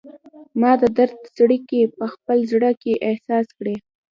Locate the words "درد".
0.97-1.17